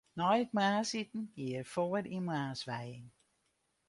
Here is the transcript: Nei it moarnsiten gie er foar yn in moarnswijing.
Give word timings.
Nei 0.17 0.37
it 0.43 0.53
moarnsiten 0.55 1.23
gie 1.33 1.55
er 1.59 1.67
foar 1.73 1.99
yn 2.05 2.11
in 2.15 2.25
moarnswijing. 2.27 3.07